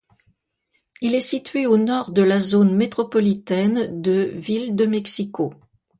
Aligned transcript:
Il 1.01 1.13
est 1.13 1.19
situé 1.19 1.67
au 1.67 1.77
nord 1.77 2.09
de 2.09 2.23
la 2.23 2.39
zone 2.39 2.75
métropolitaine 2.75 4.01
de 4.01 4.31
Ville 4.33 4.75
de 4.75 4.87
Mexico. 4.87 5.53